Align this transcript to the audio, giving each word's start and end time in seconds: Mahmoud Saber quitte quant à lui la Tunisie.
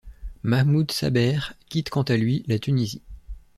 Mahmoud 0.41 0.89
Saber 0.91 1.53
quitte 1.69 1.91
quant 1.91 2.01
à 2.01 2.17
lui 2.17 2.43
la 2.47 2.57
Tunisie. 2.57 3.03